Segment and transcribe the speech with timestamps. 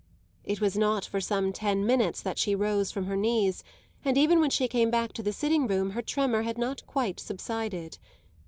[0.43, 3.63] It was not for some ten minutes that she rose from her knees,
[4.03, 7.19] and even when she came back to the sitting room her tremor had not quite
[7.19, 7.99] subsided.